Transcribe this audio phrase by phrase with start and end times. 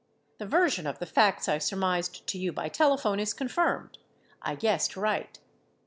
[0.39, 3.99] The version of the facts I surmised to you by telephone is confirmed.
[4.41, 5.37] I guessed "right."